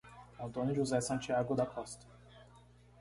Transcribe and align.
Antônio 0.39 0.73
José 0.73 0.99
Santiago 0.99 1.53
da 1.53 1.63
Costa 1.63 2.03